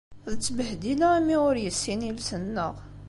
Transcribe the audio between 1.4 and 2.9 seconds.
ur yessin iles-nneɣ.